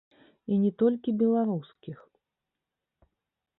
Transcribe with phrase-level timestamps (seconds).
[0.55, 1.97] І не толькі беларускіх.